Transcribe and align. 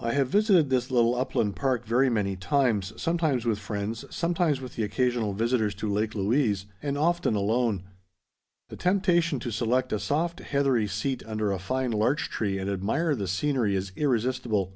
I 0.00 0.10
have 0.14 0.26
visited 0.26 0.70
this 0.70 0.90
little 0.90 1.14
upland 1.14 1.54
park 1.54 1.86
very 1.86 2.10
many 2.10 2.34
times, 2.34 2.92
sometimes 3.00 3.44
with 3.44 3.60
friends, 3.60 4.04
sometimes 4.10 4.60
with 4.60 4.74
the 4.74 4.82
occasional 4.82 5.34
visitors 5.34 5.72
to 5.76 5.88
Lake 5.88 6.16
Louise, 6.16 6.66
and 6.82 6.98
often 6.98 7.36
alone. 7.36 7.84
The 8.70 8.76
temptation 8.76 9.38
to 9.38 9.52
select 9.52 9.92
a 9.92 10.00
soft 10.00 10.40
heathery 10.40 10.88
seat 10.88 11.22
under 11.28 11.52
a 11.52 11.60
fine 11.60 11.92
larch 11.92 12.28
tree 12.28 12.58
and 12.58 12.68
admire 12.68 13.14
the 13.14 13.28
scenery 13.28 13.76
is 13.76 13.92
irresistible. 13.94 14.72